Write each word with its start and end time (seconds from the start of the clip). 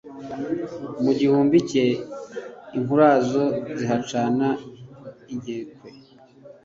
Mu 1.03 1.11
gihumbi 1.19 1.57
cye 1.69 1.85
inkurazo 2.77 3.43
zihacana 3.77 4.47
inkekwe 5.33 5.89